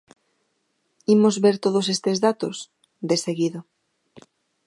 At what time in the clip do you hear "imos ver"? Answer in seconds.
1.15-1.55